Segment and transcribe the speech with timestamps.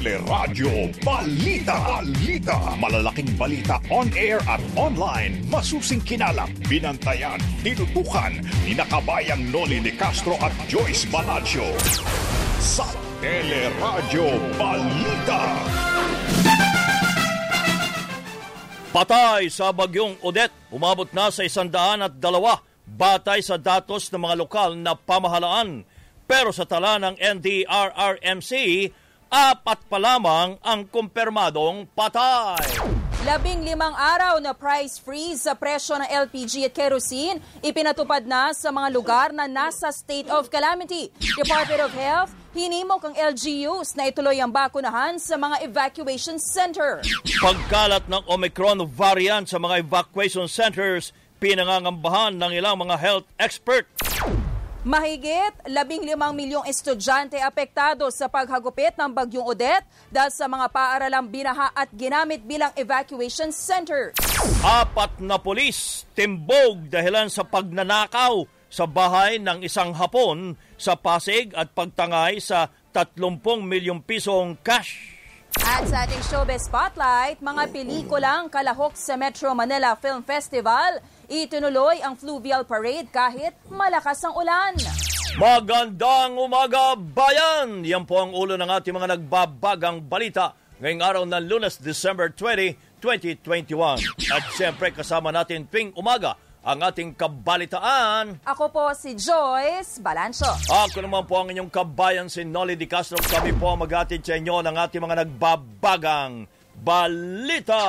[0.00, 2.00] Teleradyo Balita.
[2.00, 2.56] Balita.
[2.80, 5.44] Malalaking balita on air at online.
[5.52, 8.32] Masusing kinalap, binantayan, tinutukan
[8.64, 11.68] ni nakabayang Noli de Castro at Joyce Balancho.
[12.64, 12.88] Sa
[13.20, 15.42] Teleradyo Balita.
[18.96, 24.48] Patay sa bagyong Odette, umabot na sa isandaan at dalawa batay sa datos ng mga
[24.48, 25.84] lokal na pamahalaan.
[26.24, 28.52] Pero sa tala ng NDRRMC,
[29.30, 32.58] apat pa lamang ang kumpirmadong patay.
[33.22, 38.74] Labing limang araw na price freeze sa presyo ng LPG at kerosene ipinatupad na sa
[38.74, 41.14] mga lugar na nasa state of calamity.
[41.38, 46.98] Department of Health, hinimok ang LGUs na ituloy ang bakunahan sa mga evacuation center.
[47.38, 53.84] Pagkalat ng Omicron variant sa mga evacuation centers, pinangangambahan ng ilang mga health expert.
[54.80, 61.68] Mahigit 15 milyong estudyante apektado sa paghagupit ng Bagyong Odette dahil sa mga paaralang binaha
[61.76, 64.16] at ginamit bilang evacuation center.
[64.64, 71.76] Apat na polis timbog dahilan sa pagnanakaw sa bahay ng isang Hapon sa Pasig at
[71.76, 73.20] pagtangay sa 30
[73.60, 75.19] milyong pisong cash.
[75.58, 82.14] At sa ating showbiz spotlight, mga pelikulang kalahok sa Metro Manila Film Festival, itinuloy ang
[82.14, 84.78] fluvial parade kahit malakas ang ulan.
[85.34, 87.82] Magandang umaga, bayan!
[87.82, 93.02] Yan po ang ulo ng ating mga nagbabagang balita ngayong araw ng lunes, December 20,
[93.02, 93.98] 2021.
[94.30, 98.44] At siyempre kasama natin tuwing umaga ang ating kabalitaan.
[98.44, 100.48] Ako po si Joyce Balancho.
[100.68, 103.16] Ako naman po ang inyong kabayan si Nolly Di Castro.
[103.16, 106.44] Kami po ang maghatid sa inyo ng ating mga nagbabagang
[106.76, 107.82] balita.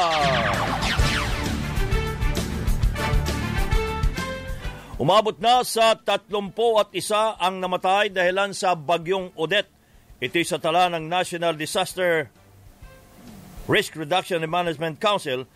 [5.01, 6.93] Umabot na sa 31
[7.41, 9.73] ang namatay dahilan sa bagyong Odette.
[10.21, 12.29] Ito'y sa tala ng National Disaster
[13.65, 15.49] Risk Reduction and Management Council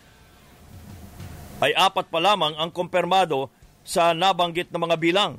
[1.60, 3.48] ay apat pa lamang ang kumpirmado
[3.86, 5.32] sa nabanggit na mga bilang.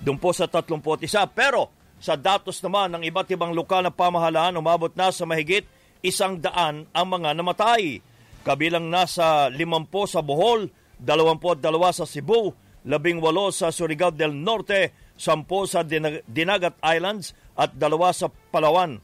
[0.00, 1.08] Doon po sa 31.
[1.32, 5.64] Pero sa datos naman ng iba't ibang lokal na pamahalaan, umabot na sa mahigit
[6.04, 8.00] isang daan ang mga namatay.
[8.46, 10.70] Kabilang nasa 50 sa Bohol,
[11.02, 12.54] 22 sa Cebu,
[12.86, 13.18] 18
[13.50, 15.82] sa Surigao del Norte, 10 sa
[16.28, 17.82] Dinagat Islands at 2
[18.14, 19.02] sa Palawan.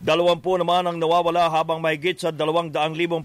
[0.00, 2.72] 20 naman ang nawawala habang mahigit sa 200,000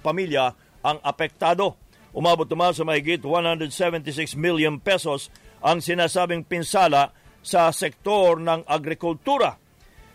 [0.04, 0.52] pamilya
[0.84, 1.80] ang apektado.
[2.16, 5.28] Umabot naman sa mahigit 176 million pesos
[5.60, 7.12] ang sinasabing pinsala
[7.44, 9.60] sa sektor ng agrikultura.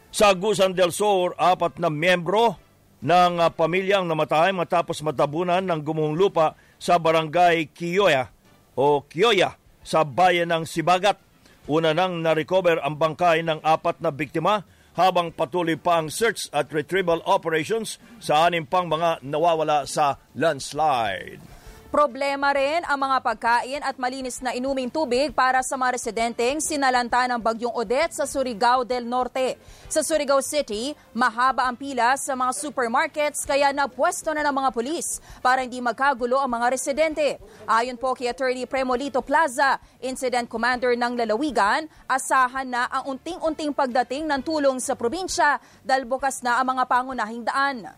[0.09, 2.57] Sa Gusan del Sur, apat na miyembro
[3.05, 8.33] ng pamilyang namatay matapos matabunan ng gumong lupa sa barangay Kiyoya
[8.81, 11.21] o Kiyoya sa bayan ng Sibagat.
[11.69, 14.65] Una nang na-recover ang bangkay ng apat na biktima
[14.97, 21.50] habang patuloy pa ang search at retrieval operations sa anim pang mga nawawala sa landslide.
[21.91, 27.27] Problema rin ang mga pagkain at malinis na inuming tubig para sa mga residenteng sinalanta
[27.27, 29.59] ng bagyong Odette sa Surigao del Norte.
[29.91, 35.19] Sa Surigao City, mahaba ang pila sa mga supermarkets kaya napwesto na ng mga pulis
[35.43, 37.43] para hindi magkagulo ang mga residente.
[37.67, 44.31] Ayon po kay Attorney Premolito Plaza, Incident Commander ng Lalawigan, asahan na ang unting-unting pagdating
[44.31, 47.91] ng tulong sa probinsya dahil bukas na ang mga pangunahing daan.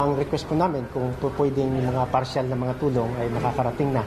[0.00, 4.02] Ang request po namin kung pwedeng mga partial na mga tulong ay makakarating na.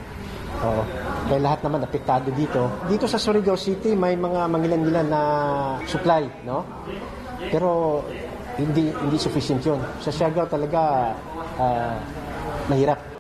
[0.66, 0.84] Oo.
[1.30, 2.68] Kaya lahat naman apektado dito.
[2.90, 5.22] Dito sa Surigao City may mga mangilan-ngilan na
[5.86, 6.64] supply, no?
[7.52, 8.02] Pero
[8.56, 9.80] hindi hindi sufficient 'yon.
[10.00, 11.12] Sa Siargao talaga
[11.60, 11.96] uh,
[12.72, 13.15] mahirap.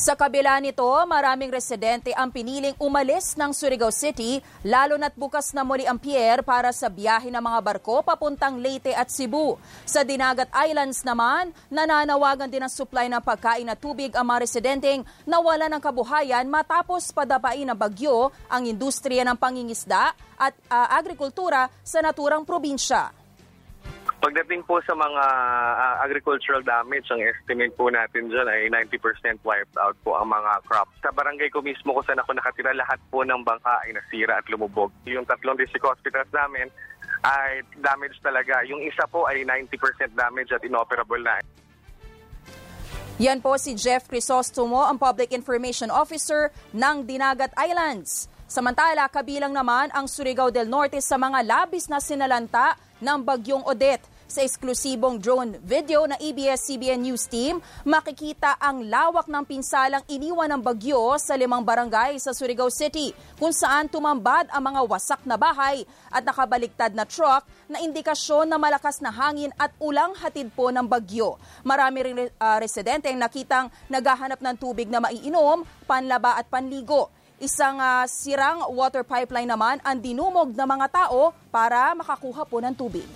[0.00, 5.60] Sa kabila nito, maraming residente ang piniling umalis ng Surigao City, lalo na't bukas na
[5.60, 9.60] muli ang pier para sa biyahe ng mga barko papuntang Leyte at Cebu.
[9.84, 15.04] Sa Dinagat Islands naman, nananawagan din ang supply ng pagkain at tubig ang mga residenteng
[15.28, 22.00] nawala ng kabuhayan matapos padapain ng bagyo ang industriya ng pangingisda at uh, agrikultura sa
[22.00, 23.19] naturang probinsya.
[24.20, 25.24] Pagdating po sa mga
[25.80, 30.60] uh, agricultural damage, ang estimate po natin dyan ay 90% wiped out po ang mga
[30.68, 30.92] crops.
[31.00, 34.44] Sa barangay ko mismo kung saan ako nakatira, lahat po ng bangka ay nasira at
[34.52, 34.92] lumubog.
[35.08, 36.68] Yung tatlong district hospitals namin
[37.24, 38.60] ay damage talaga.
[38.68, 41.40] Yung isa po ay 90% damage at inoperable na.
[43.20, 48.29] Yan po si Jeff Crisostomo, ang Public Information Officer ng Dinagat Islands.
[48.50, 54.02] Samantala, kabilang naman ang Surigao del Norte sa mga labis na sinalanta ng Bagyong Odette.
[54.26, 60.62] Sa eksklusibong drone video ng ABS-CBN News Team, makikita ang lawak ng pinsalang iniwan ng
[60.66, 65.86] bagyo sa limang barangay sa Surigao City kung saan tumambad ang mga wasak na bahay
[66.10, 70.90] at nakabaliktad na truck na indikasyon na malakas na hangin at ulang hatid po ng
[70.90, 71.38] bagyo.
[71.62, 77.14] Marami rin uh, residente ang nakitang naghahanap ng tubig na maiinom, panlaba at panligo.
[77.40, 82.76] Isang uh, sirang water pipeline naman ang dinumog ng mga tao para makakuha po ng
[82.76, 83.08] tubig.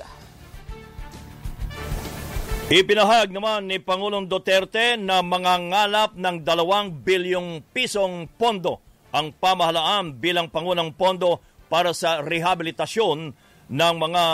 [2.72, 8.80] Ipinahag naman ni Pangulong Duterte na mga ngalap ng dalawang bilyong pisong pondo
[9.12, 13.36] ang pamahalaan bilang pangunang pondo para sa rehabilitasyon
[13.68, 14.24] ng mga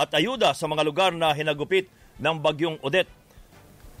[0.00, 3.12] at ayuda sa mga lugar na hinagupit ng bagyong Odette.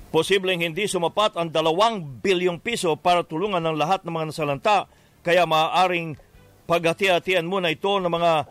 [0.08, 4.88] Posibleng hindi sumapat ang dalawang bilyong piso para tulungan ng lahat ng mga nasalanta
[5.26, 6.14] kaya maaaring
[6.70, 8.46] paghati-hatian muna ito ng mga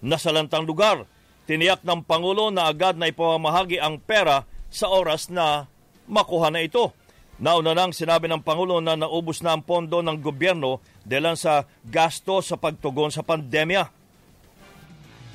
[0.00, 1.04] nasalantang lugar.
[1.44, 5.68] Tiniyak ng Pangulo na agad na ipamahagi ang pera sa oras na
[6.08, 6.96] makuha na ito.
[7.36, 12.40] Nauna nang sinabi ng Pangulo na naubos na ang pondo ng gobyerno dahil sa gasto
[12.40, 13.84] sa pagtugon sa pandemya.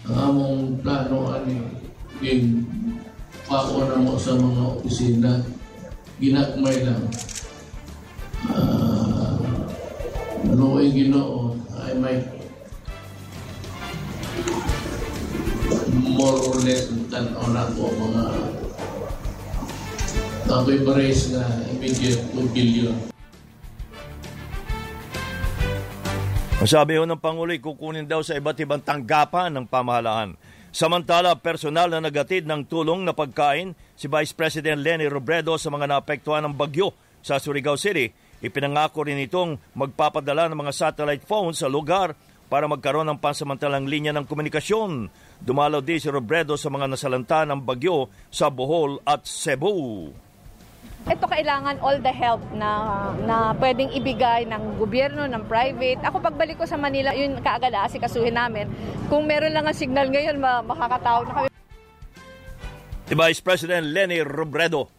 [0.10, 1.62] Ang among plano ani
[2.26, 2.66] yung
[3.46, 5.32] pako na mo sa mga opisina,
[6.18, 7.06] ginakmay lang.
[10.50, 12.26] Ay ginoo, I might
[15.94, 18.24] more or less tan on ako mga
[20.50, 22.96] ako'y pares na immediate 2 billion.
[26.60, 30.36] Masabi ho ng Pangulo, kukunin daw sa iba't ibang tanggapan ng pamahalaan.
[30.76, 35.88] Samantala, personal na nagatid ng tulong na pagkain si Vice President Lenny Robredo sa mga
[35.88, 36.92] naapektuhan ng bagyo
[37.24, 38.12] sa Surigao City.
[38.40, 42.16] Ipinangako rin itong magpapadala ng mga satellite phones sa lugar
[42.50, 45.12] para magkaroon ng pansamantalang linya ng komunikasyon.
[45.44, 50.10] Dumalaw din si Robredo sa mga nasalanta ng bagyo sa Bohol at Cebu
[51.08, 52.70] ito kailangan all the help na
[53.24, 56.04] na pwedeng ibigay ng gobyerno, ng private.
[56.04, 58.68] Ako pagbalik ko sa Manila, yun kaagad kasuhin namin.
[59.08, 61.48] Kung meron lang ang signal ngayon, makakatawag na kami.
[63.10, 64.99] Vice President Lenny Robredo.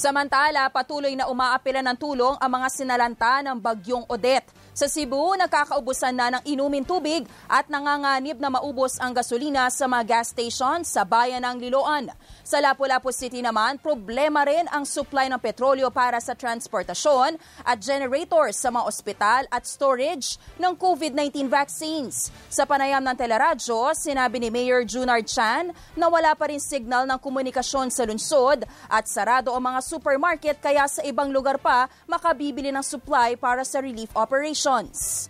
[0.00, 4.48] Samantala, patuloy na umaapila ng tulong ang mga sinalanta ng bagyong Odette.
[4.70, 10.04] Sa Cebu, nagkakaubusan na ng inumin tubig at nanganganib na maubos ang gasolina sa mga
[10.06, 12.06] gas station sa bayan ng Liloan.
[12.46, 17.34] Sa Lapu-Lapu City naman, problema rin ang supply ng petrolyo para sa transportasyon
[17.66, 22.30] at generators sa mga ospital at storage ng COVID-19 vaccines.
[22.46, 27.18] Sa panayam ng teleradyo, sinabi ni Mayor Junard Chan na wala pa rin signal ng
[27.18, 32.86] komunikasyon sa lungsod at sarado ang mga supermarket kaya sa ibang lugar pa makabibili ng
[32.86, 35.28] supply para sa relief operation operations.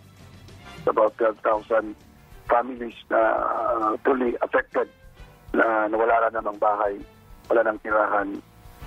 [0.85, 1.95] About 12,000
[2.49, 4.89] families na uh, fully affected
[5.53, 6.97] na nawala na ng bahay,
[7.49, 8.41] wala nang tirahan.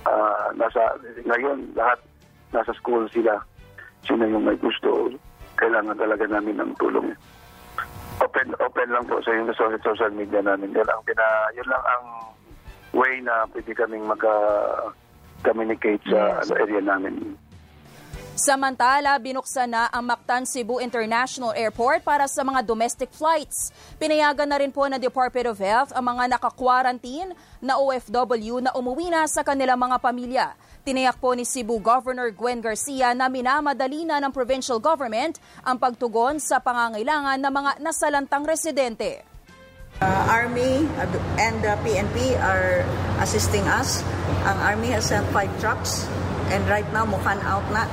[0.04, 1.98] Uh, nasa, ngayon, lahat
[2.52, 3.40] nasa school sila.
[4.04, 5.10] Sino yung may gusto,
[5.56, 7.16] kailangan talaga namin ng tulong.
[8.22, 10.76] Open open lang po sa yung social, social media namin.
[10.76, 11.24] Yun lang, pina,
[11.56, 12.04] yun lang ang
[12.94, 16.52] way na pwede kaming maka-communicate sa yes.
[16.54, 17.34] area namin.
[18.34, 23.70] Samantala, binuksan na ang Mactan Cebu International Airport para sa mga domestic flights.
[23.94, 27.30] Pinayagan na rin po ng Department of Health ang mga naka-quarantine
[27.62, 30.46] na OFW na umuwi na sa kanilang mga pamilya.
[30.82, 36.42] Tiniyak po ni Cebu Governor Gwen Garcia na minamadali na ng provincial government ang pagtugon
[36.42, 39.22] sa pangangailangan ng mga nasalantang residente.
[40.02, 40.90] Uh, Army
[41.38, 42.82] and the PNP are
[43.22, 44.02] assisting us.
[44.42, 46.10] Ang Army has sent five trucks
[46.50, 47.86] and right now mukhan out na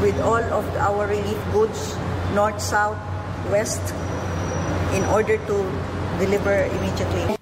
[0.00, 1.96] with all of our relief goods,
[2.34, 2.96] north, south,
[3.50, 3.82] west,
[4.94, 5.56] in order to
[6.18, 7.39] deliver immediately.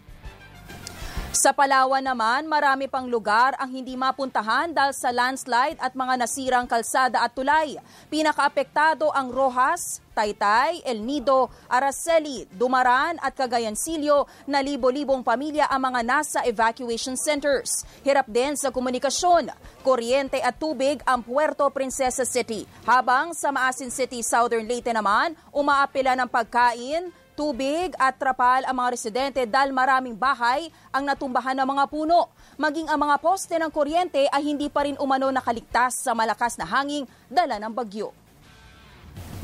[1.38, 6.66] Sa Palawan naman, marami pang lugar ang hindi mapuntahan dahil sa landslide at mga nasirang
[6.66, 7.78] kalsada at tulay.
[8.11, 16.00] Pinakaapektado ang Rojas, Taytay, El Nido, Araceli, Dumaran at Cagayancillo na libo-libong pamilya ang mga
[16.02, 17.87] nasa evacuation centers.
[18.02, 19.54] Hirap din sa komunikasyon,
[19.87, 22.66] kuryente at tubig ang Puerto Princesa City.
[22.83, 28.90] Habang sa Maasin City, Southern Leyte naman, umaapila ng pagkain, tubig at trapal ang mga
[28.90, 32.35] residente dahil maraming bahay ang natumbahan ng mga puno.
[32.59, 36.66] Maging ang mga poste ng kuryente ay hindi pa rin umano nakaligtas sa malakas na
[36.66, 38.11] hanging dala ng bagyo.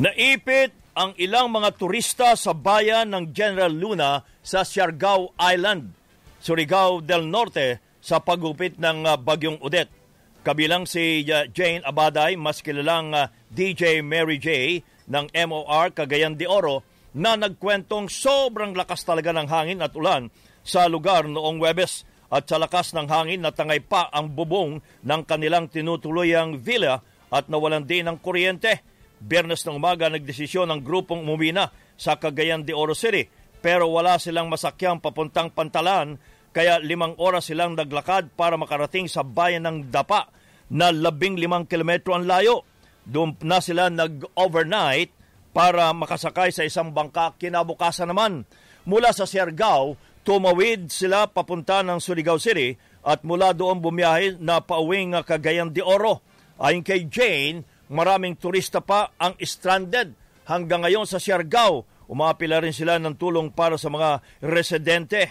[0.03, 5.95] Naipit ang ilang mga turista sa bayan ng General Luna sa Siargao Island,
[6.43, 9.95] Surigao del Norte sa pagupit ng ah, bagyong Odette.
[10.43, 16.51] Kabilang si ah, Jane Abaday, mas kilalang ah, DJ Mary J ng MOR Cagayan de
[16.51, 16.83] Oro
[17.15, 20.29] na nagkwentong sobrang lakas talaga ng hangin at ulan
[20.67, 22.03] sa lugar noong Webes
[22.35, 26.99] at sa lakas ng hangin natangay pa ang bubong ng kanilang tinutuluyang villa
[27.31, 28.83] at nawalan din ng kuryente.
[29.23, 33.31] Biyernes ng umaga nagdesisyon ang grupong umumina sa Cagayan de Oro City
[33.65, 36.21] pero wala silang masakyang papuntang Pantalan
[36.55, 40.29] kaya limang oras silang naglakad para makarating sa bayan ng Dapa
[40.71, 42.63] na labing limang kilometro ang layo.
[43.09, 45.24] Doon na sila nag-overnight
[45.55, 48.43] para makasakay sa isang bangka kinabukasan naman.
[48.85, 49.95] Mula sa Siargao,
[50.27, 52.75] tumawid sila papunta ng Surigao City
[53.07, 56.21] at mula doon bumiyahe na pauwing Cagayan de Oro.
[56.59, 60.13] Ayon kay Jane, maraming turista pa ang stranded
[60.51, 61.87] hanggang ngayon sa Siargao.
[62.11, 65.23] Umapila rin sila ng tulong para sa mga residente.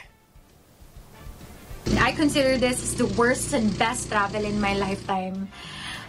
[2.00, 5.52] I consider this the worst and best travel in my lifetime.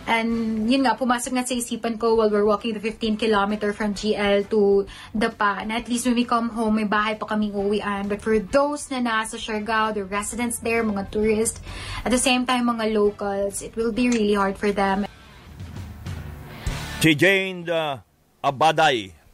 [0.04, 3.96] And yun nga, pumasok nga sa isipan ko while we're walking the 15 kilometer from
[3.96, 4.84] GL to
[5.16, 5.64] Dapa.
[5.64, 8.04] Na at least when we come home, may bahay pa kaming uwian.
[8.04, 11.64] But for those na nasa Siargao, the residents there, mga tourists,
[12.04, 15.08] at the same time mga locals, it will be really hard for them.
[17.00, 18.00] Si Jane uh,
[18.44, 19.25] Abaday,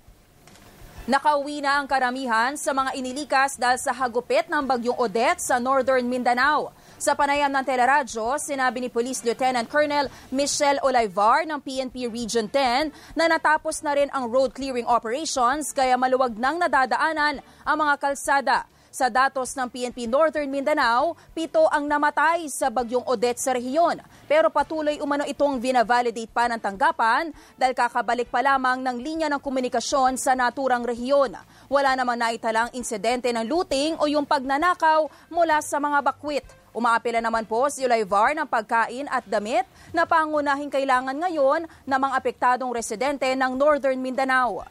[1.10, 6.06] Nakauwi na ang karamihan sa mga inilikas dahil sa hagupit ng bagyong Odette sa northern
[6.06, 6.70] Mindanao.
[7.00, 13.16] Sa panayam ng teleradyo, sinabi ni Police Lieutenant Colonel Michelle Olivar ng PNP Region 10
[13.16, 18.68] na natapos na rin ang road clearing operations kaya maluwag nang nadadaanan ang mga kalsada.
[18.92, 23.96] Sa datos ng PNP Northern Mindanao, pito ang namatay sa bagyong Odette sa rehiyon.
[24.28, 29.40] Pero patuloy umano itong vina-validate pa ng tanggapan dahil kakabalik pa lamang ng linya ng
[29.40, 31.32] komunikasyon sa naturang rehiyon.
[31.72, 36.59] Wala namang naitalang insidente ng looting o yung pagnanakaw mula sa mga bakwit.
[36.70, 42.14] Umaapila naman po si Olivar ng pagkain at damit na pangunahing kailangan ngayon ng mga
[42.14, 44.62] apektadong residente ng Northern Mindanao.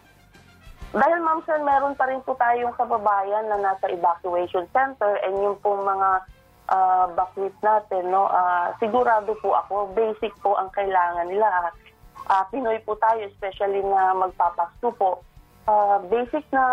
[0.96, 5.60] Dahil ma'am sir, meron pa rin po tayong kababayan na nasa evacuation center and yung
[5.60, 6.10] po mga
[6.72, 11.75] uh, bakwit natin, no, uh, sigurado po ako, basic po ang kailangan nila.
[12.32, 15.20] Uh, Pinoy po tayo, especially na magpapasko po.
[15.70, 16.63] Uh, basic na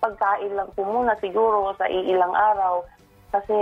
[0.00, 2.80] pagkain lang po muna siguro sa iilang araw
[3.32, 3.56] kasi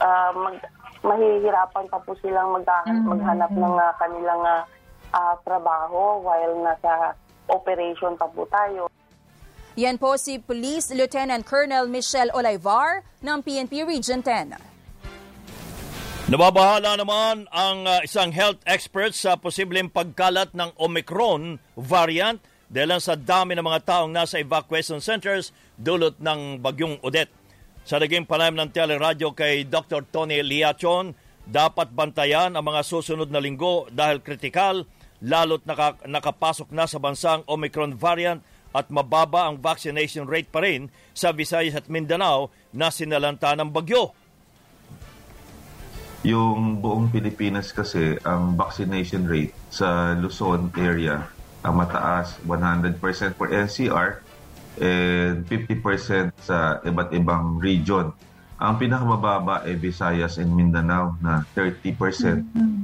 [0.00, 0.56] uh, mag,
[1.04, 4.42] mahihirapan pa po silang mag, maghanap ng uh, kanilang
[5.12, 7.14] uh, trabaho while nasa
[7.50, 8.88] operation pa po tayo.
[9.74, 14.54] Yan po si Police Lieutenant Colonel Michelle Olivar ng PNP Region 10.
[16.24, 23.12] Nababahala naman ang uh, isang health expert sa posibleng pagkalat ng Omicron variant dahil sa
[23.12, 27.43] dami ng mga taong nasa evacuation centers dulot ng bagyong Odette.
[27.84, 30.08] Sa naging panayam ng teleradyo kay Dr.
[30.08, 31.12] Tony Liachon,
[31.44, 34.88] dapat bantayan ang mga susunod na linggo dahil kritikal
[35.20, 38.40] lalo't naka, nakapasok na sa bansang Omicron variant
[38.72, 44.16] at mababa ang vaccination rate pa rin sa Visayas at Mindanao na sinalanta ng bagyo.
[46.24, 51.28] Yung buong Pilipinas kasi, ang vaccination rate sa Luzon area
[51.60, 52.96] ang mataas, 100%
[53.36, 54.23] for NCR
[54.80, 58.10] and 50% sa iba't ibang region.
[58.58, 61.94] Ang pinakamababa ay Visayas and Mindanao na 30%.
[61.94, 62.82] Mm-hmm.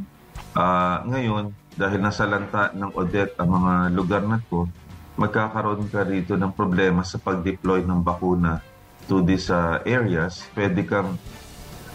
[0.54, 1.44] Uh, ngayon,
[1.78, 4.66] dahil nasa lanta ng Odette ang mga lugar na to,
[5.14, 8.62] magkakaroon ka rito ng problema sa pag-deploy ng bakuna
[9.06, 10.42] to these uh, areas.
[10.54, 11.18] Pwede kang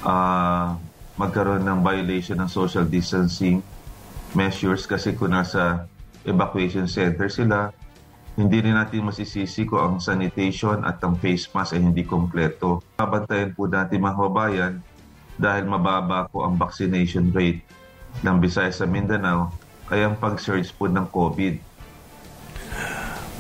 [0.04, 0.68] uh,
[1.16, 3.64] magkaroon ng violation ng social distancing
[4.36, 5.88] measures kasi kung nasa
[6.28, 7.72] evacuation center sila,
[8.36, 12.84] hindi rin natin masisisi ko ang sanitation at ang face mask ay hindi kompleto.
[13.00, 14.74] Pabantayan po natin mga kababayan
[15.40, 17.64] dahil mababa po ang vaccination rate
[18.24, 19.56] ng Visayas sa Mindanao
[19.88, 21.56] kaya ang pag-surge po ng COVID.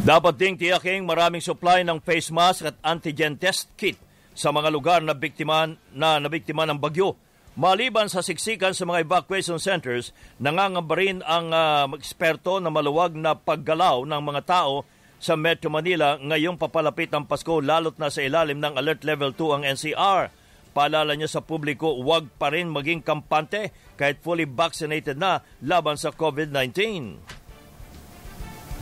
[0.05, 3.99] Dapat ding tiyaking maraming supply ng face mask at antigen test kit
[4.35, 7.15] sa mga lugar na biktima na nabiktima ng bagyo.
[7.55, 10.11] Maliban sa siksikan sa mga evacuation centers,
[10.43, 14.83] nangangamba rin ang uh, eksperto na maluwag na paggalaw ng mga tao
[15.23, 19.55] sa Metro Manila ngayong papalapit ang Pasko lalot na sa ilalim ng Alert Level 2
[19.55, 20.35] ang NCR.
[20.75, 26.11] Paalala niya sa publiko, huwag pa rin maging kampante kahit fully vaccinated na laban sa
[26.11, 26.75] COVID-19.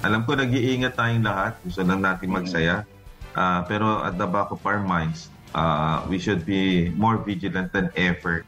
[0.01, 1.61] Alam ko nag-iingat tayong lahat.
[1.61, 2.89] Gusto lang natin magsaya.
[3.37, 7.93] Uh, pero at the back of our minds, uh, we should be more vigilant than
[7.93, 8.41] ever.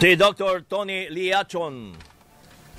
[0.00, 0.64] Si Dr.
[0.64, 1.92] Tony Liachon,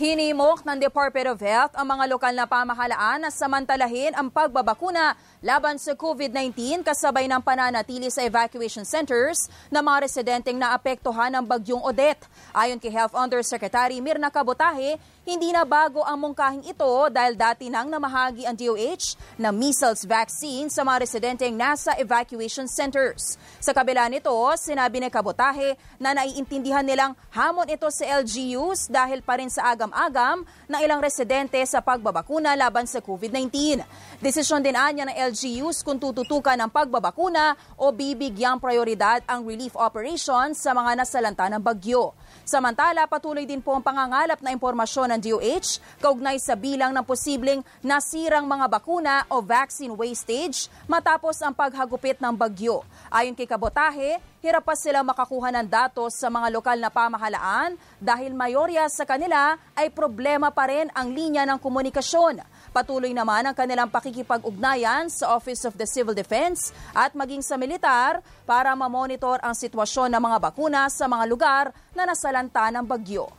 [0.01, 5.13] Hinimok ng Department of Health ang mga lokal na pamahalaan na samantalahin ang pagbabakuna
[5.45, 11.85] laban sa COVID-19 kasabay ng pananatili sa evacuation centers ng mga residenteng naapektuhan ng bagyong
[11.85, 12.25] Odette.
[12.49, 14.97] Ayon kay Health Undersecretary Mirna Kabotahe,
[15.31, 20.67] Hindi na bago ang mungkahing ito dahil dati nang namahagi ang DOH na measles vaccine
[20.67, 23.39] sa mga residenteng nasa evacuation centers.
[23.63, 29.39] Sa kabila nito, sinabi ni Kabotahe na naiintindihan nilang hamon ito sa LGUs dahil pa
[29.39, 33.88] rin sa agam-agam ng ilang residente sa pagbabakuna laban sa COVID-19.
[34.19, 40.59] Desisyon din anya ng LGUs kung tututukan ng pagbabakuna o bibigyang prioridad ang relief operations
[40.59, 42.11] sa mga nasalanta ng bagyo.
[42.47, 47.61] Samantala, patuloy din po ang pangangalap na impormasyon ng DOH kaugnay sa bilang ng posibleng
[47.85, 52.81] nasirang mga bakuna o vaccine wastage matapos ang paghagupit ng bagyo.
[53.07, 58.33] Ayon kay Kabotahe, hirap pa sila makakuha ng datos sa mga lokal na pamahalaan dahil
[58.33, 62.41] mayorya sa kanila ay problema pa rin ang linya ng komunikasyon.
[62.74, 68.25] Patuloy naman ang kanilang pakikipag-ugnayan sa Office of the Civil Defense at maging sa militar
[68.50, 73.29] para mamonitor ang sitwasyon ng mga bakuna sa mga lugar na nasalanta ng bagyo.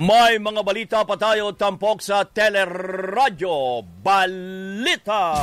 [0.00, 5.36] May mga balita pa tayo tampok sa Teleradyo Balita.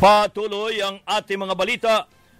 [0.00, 1.94] Patuloy ang ating mga balita.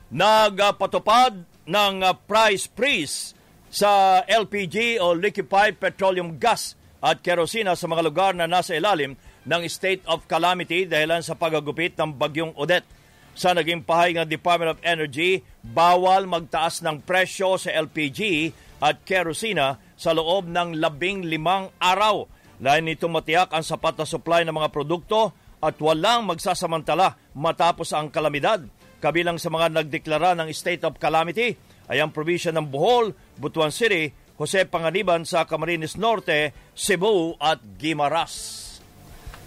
[0.08, 3.36] Nagpatupad ng price freeze
[3.68, 6.72] sa LPG o liquefied petroleum gas
[7.04, 9.12] at kerosina sa mga lugar na nasa ilalim
[9.44, 12.88] ng state of calamity dahilan sa pagagupit ng bagyong Odette.
[13.36, 18.50] Sa naging pahay ng Department of Energy, bawal magtaas ng presyo sa LPG
[18.80, 22.24] at kerosina sa loob ng labing limang araw.
[22.64, 28.08] Lain nito matiyak ang sapat na supply ng mga produkto at walang magsasamantala matapos ang
[28.08, 28.64] kalamidad.
[29.00, 31.56] Kabilang sa mga nagdeklara ng state of calamity
[31.88, 38.68] ay ang provision ng Bohol, Butuan City, Jose Panganiban sa Camarines Norte, Cebu at Guimaras.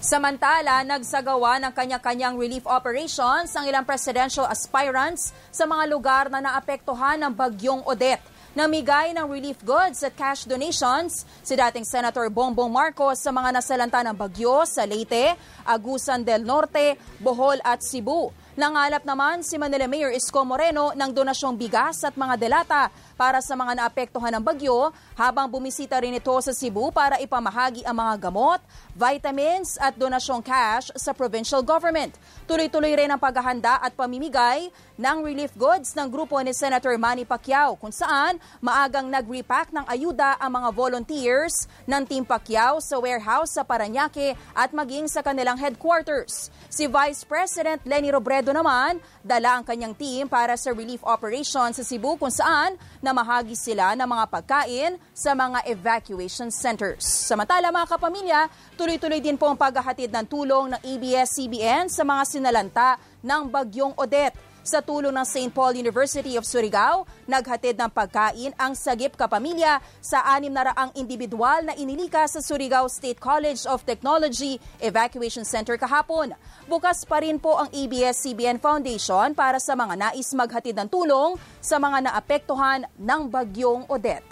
[0.03, 7.15] Samantala, nagsagawa ng kanya-kanyang relief operations ang ilang presidential aspirants sa mga lugar na naapektuhan
[7.23, 8.32] ng bagyong Odette.
[8.53, 14.05] Namigay ng relief goods at cash donations si dating Senator Bongbong Marcos sa mga nasalanta
[14.05, 15.33] ng bagyo sa Leyte,
[15.65, 18.29] Agusan del Norte, Bohol at Cebu.
[18.53, 23.53] Nangalap naman si Manila Mayor Isko Moreno ng donasyong bigas at mga delata para sa
[23.53, 28.59] mga naapektuhan ng bagyo habang bumisita rin ito sa Cebu para ipamahagi ang mga gamot,
[28.93, 32.13] vitamins at donasyong cash sa provincial government.
[32.45, 37.73] Tuloy-tuloy rin ang paghahanda at pamimigay ng relief goods ng grupo ni Senator Manny Pacquiao
[37.79, 43.65] kung saan maagang nag-repack ng ayuda ang mga volunteers ng Team Pacquiao sa warehouse sa
[43.65, 46.53] Paranaque at maging sa kanilang headquarters.
[46.69, 51.81] Si Vice President Lenny Robredo naman dala ang kanyang team para sa relief operation sa
[51.81, 57.03] Cebu kung saan namahagi sila ng mga pagkain sa mga evacuation centers.
[57.03, 58.47] Samantala mga kapamilya,
[58.79, 64.52] tuloy-tuloy din po ang paghahatid ng tulong ng ABS-CBN sa mga sinalanta ng Bagyong Odette.
[64.63, 65.51] Sa tulong ng St.
[65.51, 71.67] Paul University of Surigao, naghatid ng pagkain ang Sagip Kapamilya sa anim na raang individual
[71.67, 76.31] na inilika sa Surigao State College of Technology Evacuation Center kahapon.
[76.63, 81.75] Bukas pa rin po ang ABS-CBN Foundation para sa mga nais maghatid ng tulong sa
[81.75, 84.31] mga naapektuhan ng Bagyong Odette.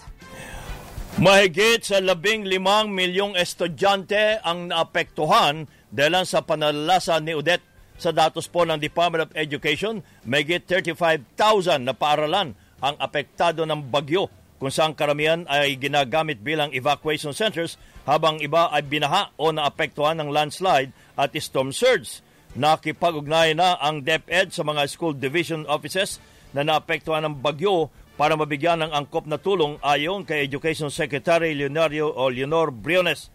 [1.20, 7.71] Mahigit sa labing limang milyong estudyante ang naapektuhan dahil sa panalasa ni Odette
[8.02, 14.26] sa datos po ng Department of Education, may 35,000 na paaralan ang apektado ng bagyo
[14.58, 17.78] kung saan karamihan ay ginagamit bilang evacuation centers
[18.10, 22.26] habang iba ay binaha o naapektuhan ng landslide at storm surge.
[22.58, 26.18] Nakipag-ugnay na ang DepEd sa mga school division offices
[26.58, 32.10] na naapektuhan ng bagyo para mabigyan ng angkop na tulong ayon kay Education Secretary Leonario
[32.10, 33.34] o Leonor Briones.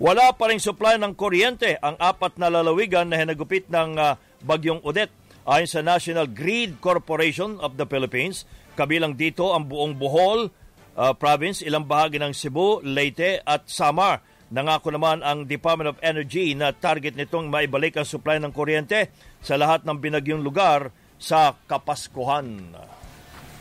[0.00, 4.80] Wala pa rin supply ng kuryente ang apat na lalawigan na hinagupit ng uh, bagyong
[4.86, 5.12] Odette.
[5.42, 8.46] Ayon sa National Grid Corporation of the Philippines,
[8.78, 10.48] kabilang dito ang buong Bohol
[10.94, 14.22] uh, province, ilang bahagi ng Cebu, Leyte at Samar.
[14.52, 19.08] Nangako naman ang Department of Energy na target nitong maibalik ang supply ng kuryente
[19.40, 22.76] sa lahat ng binagyong lugar sa Kapaskuhan.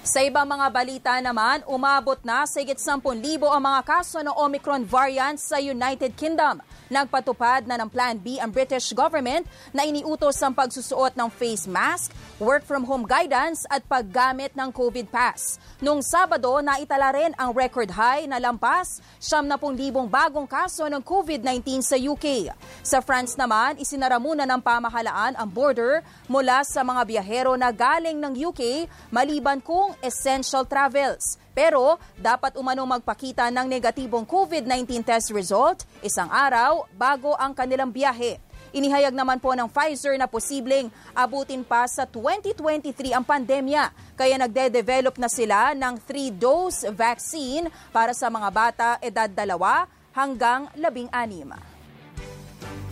[0.02, 3.06] Sa ibang mga balita naman, umabot na sa higit 10,000
[3.38, 6.58] ang mga kaso ng Omicron variant sa United Kingdom.
[6.90, 12.10] Nagpatupad na ng Plan B ang British government na iniutos ang pagsusuot ng face mask,
[12.42, 15.62] work from home guidance at paggamit ng COVID pass.
[15.80, 21.96] Noong Sabado, naitala rin ang record high na lampas 70,000 bagong kaso ng COVID-19 sa
[21.96, 22.50] UK.
[22.82, 28.18] Sa France naman, isinara muna ng pamahalaan ang border mula sa mga biyahero na galing
[28.18, 31.36] ng UK maliban kung essential travels.
[31.52, 38.40] Pero dapat umanong magpakita ng negatibong COVID-19 test result isang araw bago ang kanilang biyahe.
[38.72, 43.92] Inihayag naman po ng Pfizer na posibleng abutin pa sa 2023 ang pandemya.
[44.16, 51.72] Kaya nagde-develop na sila ng 3-dose vaccine para sa mga bata edad 2 hanggang 16.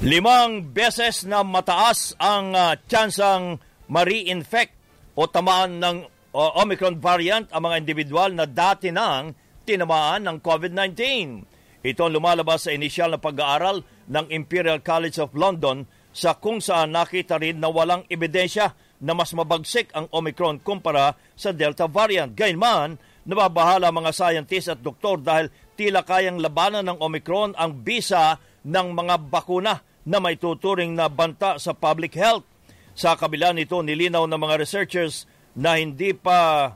[0.03, 4.75] Limang beses na mataas ang uh, tsansang ma-reinfect
[5.15, 5.97] o tamaan ng
[6.34, 9.34] uh, Omicron variant ang mga individual na dati nang
[9.65, 10.98] tinamaan ng COVID-19.
[11.80, 16.92] Ito ang lumalabas sa inisyal na pag-aaral ng Imperial College of London sa kung saan
[16.92, 22.36] nakita rin na walang ebidensya na mas mabagsik ang Omicron kumpara sa Delta variant.
[22.36, 25.48] Gayunman, nababahala mga scientists at doktor dahil
[25.80, 31.62] tila kayang labanan ng Omicron ang bisa ng mga bakuna na may tuturing na banta
[31.62, 32.44] sa public health.
[32.98, 36.73] Sa kabila nito, nilinaw ng mga researchers na hindi pa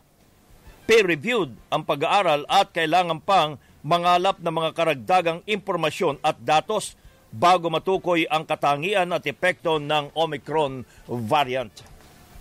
[0.89, 6.95] peer-reviewed ang pag-aaral at kailangan pang mangalap ng mga karagdagang impormasyon at datos
[7.33, 11.92] bago matukoy ang katangian at epekto ng Omicron variant.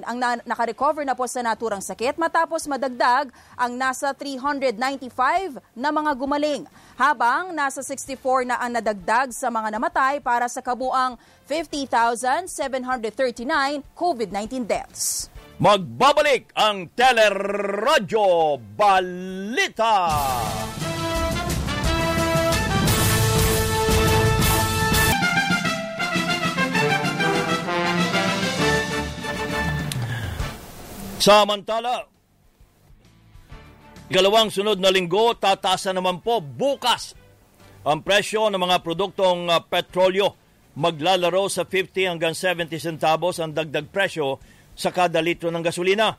[0.00, 6.16] ang na- nakarecover na po sa naturang sakit matapos madagdag ang nasa 395 na mga
[6.16, 6.64] gumaling.
[6.96, 15.28] Habang nasa 64 na ang nadagdag sa mga namatay para sa kabuang 50,739 COVID-19 deaths.
[15.60, 20.08] Magbabalik ang Teleradyo Balita.
[31.22, 32.02] Samantala,
[34.10, 37.14] ikalawang sunod na linggo, tataasa naman po bukas
[37.86, 40.34] ang presyo ng mga produktong uh, petrolyo.
[40.74, 44.42] Maglalaro sa 50 hanggang 70 centavos ang dagdag presyo
[44.74, 46.18] sa kada litro ng gasolina.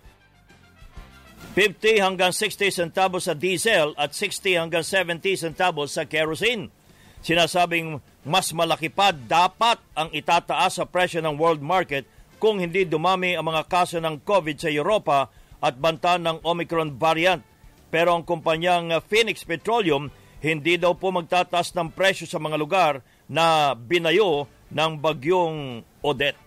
[1.51, 6.71] 50 hanggang 60 centavos sa diesel at 60 hanggang 70 centavos sa kerosene.
[7.19, 12.07] Sinasabing mas malaki pa dapat ang itataas sa presyo ng world market
[12.43, 15.31] kung hindi dumami ang mga kaso ng COVID sa Europa
[15.63, 17.39] at banta ng Omicron variant.
[17.87, 20.11] Pero ang kumpanyang Phoenix Petroleum
[20.43, 22.99] hindi daw po magtataas ng presyo sa mga lugar
[23.31, 24.43] na binayo
[24.75, 26.43] ng bagyong Odette.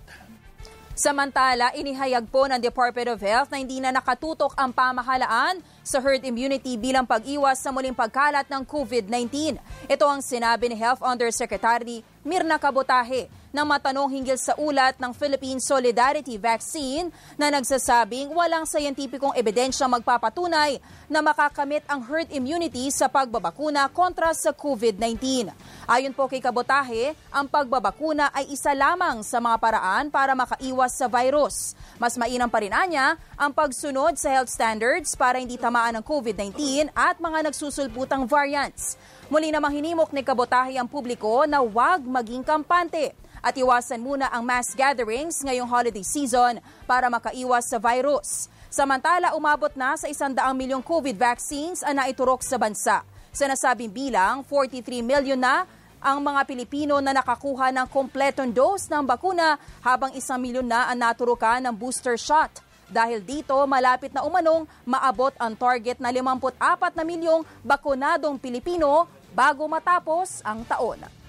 [0.97, 6.25] Samantala, inihayag po ng Department of Health na hindi na nakatutok ang pamahalaan sa herd
[6.25, 9.61] immunity bilang pag-iwas sa muling pagkalat ng COVID-19.
[9.93, 15.57] Ito ang sinabi ni Health Undersecretary Mirna Kabotahe na matanong hinggil sa ulat ng Philippine
[15.57, 17.09] Solidarity Vaccine
[17.41, 20.77] na nagsasabing walang sayentipikong ebidensya magpapatunay
[21.09, 25.49] na makakamit ang herd immunity sa pagbabakuna kontra sa COVID-19.
[25.89, 31.09] Ayon po kay Kabotahe, ang pagbabakuna ay isa lamang sa mga paraan para makaiwas sa
[31.09, 31.73] virus.
[31.97, 36.93] Mas mainam pa rin anya ang pagsunod sa health standards para hindi tamaan ng COVID-19
[36.93, 39.01] at mga nagsusulputang variants.
[39.33, 44.43] Muli namang hinimok ni Kabotahe ang publiko na huwag maging kampante at iwasan muna ang
[44.43, 48.51] mass gatherings ngayong holiday season para makaiwas sa virus.
[48.67, 53.07] Samantala, umabot na sa 100 milyong COVID vaccines ang naiturok sa bansa.
[53.31, 55.63] Sa nasabing bilang, 43 milyon na
[56.03, 60.99] ang mga Pilipino na nakakuha ng kompletong dose ng bakuna habang isang milyon na ang
[60.99, 62.51] naturukan ng booster shot.
[62.91, 69.71] Dahil dito, malapit na umanong maabot ang target na 54 na milyong bakunadong Pilipino bago
[69.71, 71.26] matapos ang taon.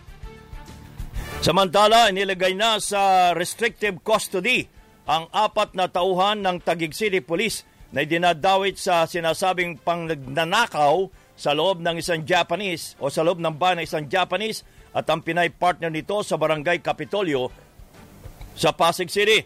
[1.48, 4.68] Samantala, inilagay na sa restrictive custody
[5.08, 7.64] ang apat na tauhan ng Taguig City Police
[7.96, 11.08] na dinadawit sa sinasabing pangnanakaw
[11.40, 15.24] sa loob ng isang Japanese o sa loob ng bahay ng isang Japanese at ang
[15.24, 17.48] Pinay partner nito sa Barangay Capitolio
[18.52, 19.40] sa Pasig City.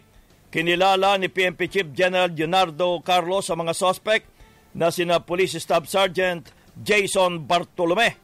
[0.50, 4.26] Kinilala ni PNP Chief General Leonardo Carlos sa mga suspect
[4.74, 8.18] na sina Police Staff Sergeant Jason Bartolome,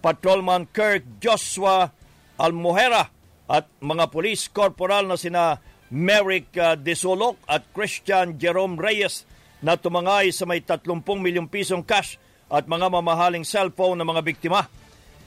[0.00, 1.92] Patrolman Kirk Joshua
[2.40, 3.17] Almohera
[3.48, 5.56] at mga police corporal na sina
[5.88, 9.24] Merrick uh, Desolok at Christian Jerome Reyes
[9.64, 12.20] na tumangay sa may 30 milyong pisong cash
[12.52, 14.68] at mga mamahaling cellphone ng mga biktima.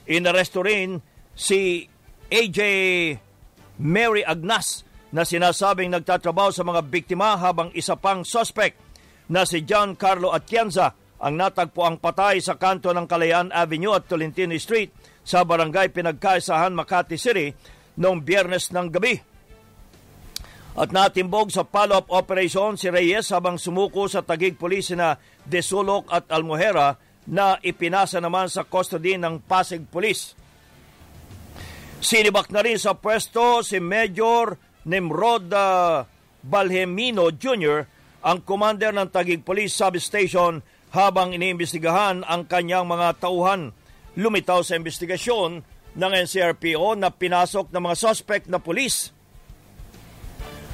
[0.06, 1.02] Inaresto rin
[1.34, 1.86] si
[2.30, 2.60] AJ
[3.82, 8.80] Mary Agnas na sinasabing nagtatrabaho sa mga biktima habang isa pang suspect
[9.28, 14.10] na si John Carlo Atienza ang natagpo ang patay sa kanto ng Kalayaan Avenue at
[14.10, 14.90] Tolentino Street
[15.22, 17.54] sa barangay Pinagkaisahan, Makati City
[17.98, 19.20] noong biyernes ng gabi.
[20.72, 26.32] At natimbog sa follow-up operation si Reyes habang sumuko sa tagig pulis na Desulok at
[26.32, 26.96] Almohera
[27.28, 30.34] na ipinasa naman sa custody ng Pasig Police.
[32.02, 36.02] Sinibak na rin sa pwesto si Major Nimrod uh,
[36.42, 37.86] Balhemino Jr.,
[38.22, 40.62] ang commander ng Tagig Police Substation
[40.94, 43.74] habang iniimbestigahan ang kanyang mga tauhan.
[44.14, 49.12] Lumitaw sa investigasyon ng NCRPO na pinasok ng mga suspect na pulis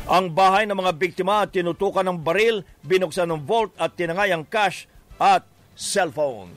[0.07, 4.47] ang bahay ng mga biktima at tinutukan ng baril, binuksan ng vault at tinangay ang
[4.47, 4.87] cash
[5.19, 5.43] at
[5.75, 6.55] cellphone.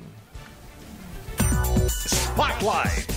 [1.90, 3.10] Spotlight.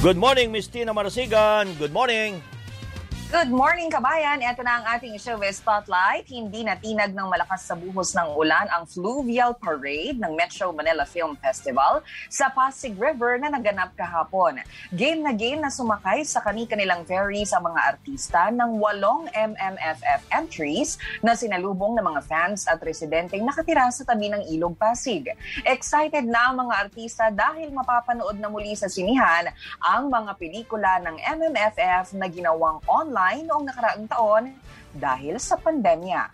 [0.00, 1.76] Good morning, Miss Tina Marasigan.
[1.76, 2.40] Good morning.
[3.26, 4.38] Good morning, kabayan.
[4.38, 6.30] Ito na ang ating showbiz spotlight.
[6.30, 11.34] Hindi natinag ng malakas sa buhos ng ulan ang fluvial parade ng Metro Manila Film
[11.42, 14.62] Festival sa Pasig River na naganap kahapon.
[14.94, 20.94] Game na game na sumakay sa kani-kanilang ferry sa mga artista ng walong MMFF entries
[21.18, 25.34] na sinalubong ng mga fans at residenteng nakatira sa tabi ng Ilog Pasig.
[25.66, 29.50] Excited na ang mga artista dahil mapapanood na muli sa sinihan
[29.82, 34.44] ang mga pelikula ng MMFF na ginawang online online noong nakaraang taon
[34.92, 36.28] dahil sa pandemya.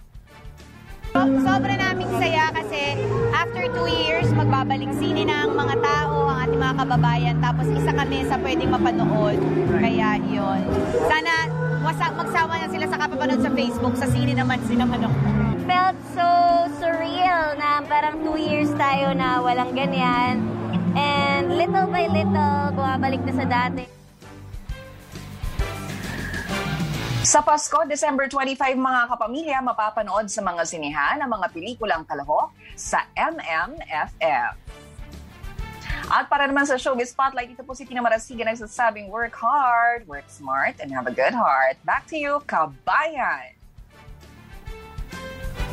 [1.14, 2.98] Sobra naming saya kasi
[3.30, 7.36] after two years, magbabalik sine na ang mga tao, ang ating mga kababayan.
[7.38, 9.38] Tapos isa kami sa pwedeng mapanood.
[9.78, 10.60] Kaya yun.
[11.06, 11.46] Sana
[12.18, 13.94] magsawa na sila sa kapapanood sa Facebook.
[13.94, 15.14] Sa sine naman sila manood.
[15.62, 16.26] Felt so
[16.82, 20.42] surreal na parang two years tayo na walang ganyan.
[20.98, 24.01] And little by little, bumabalik na sa dati.
[27.22, 33.06] Sa Pasko, December 25, mga kapamilya, mapapanood sa mga sinihan ang mga pelikulang kalahok sa
[33.14, 34.58] MMFF.
[36.10, 40.26] At para naman sa showbiz spotlight, ito po si Tina Marasigan nagsasabing work hard, work
[40.26, 41.78] smart, and have a good heart.
[41.86, 43.54] Back to you, kabayan!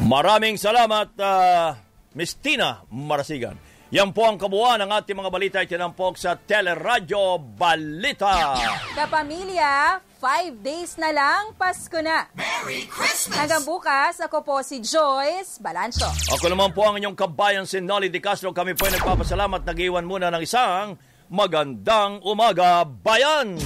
[0.06, 1.74] Maraming salamat, uh,
[2.14, 3.58] Miss Tina Marasigan.
[3.90, 8.54] Yan po ang kabuuan ng ating mga balita itinampok sa Teleradyo Balita.
[8.94, 12.30] Kapamilya, five days na lang, Pasko na.
[12.38, 13.34] Merry Christmas!
[13.34, 16.06] Hanggang bukas, ako po si Joyce Balancho.
[16.38, 18.54] Ako naman po ang inyong kabayan si Nolly Di Castro.
[18.54, 19.66] Kami po ay nagpapasalamat.
[19.66, 20.94] Nag-iwan muna ng isang
[21.26, 23.58] magandang umaga, bayan!